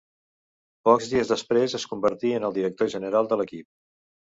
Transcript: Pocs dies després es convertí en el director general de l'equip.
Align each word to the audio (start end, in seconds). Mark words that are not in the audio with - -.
Pocs 0.89 1.11
dies 1.11 1.29
després 1.33 1.77
es 1.81 1.87
convertí 1.95 2.35
en 2.41 2.51
el 2.51 2.59
director 2.59 2.95
general 2.99 3.33
de 3.35 3.43
l'equip. 3.43 3.75